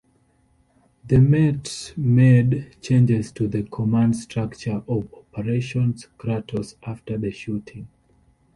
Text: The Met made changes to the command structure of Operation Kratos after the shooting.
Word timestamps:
The 1.07 1.19
Met 1.19 1.93
made 1.95 2.75
changes 2.81 3.31
to 3.33 3.47
the 3.47 3.61
command 3.61 4.15
structure 4.15 4.81
of 4.87 5.13
Operation 5.13 5.93
Kratos 6.17 6.73
after 6.81 7.19
the 7.19 7.29
shooting. 7.29 7.87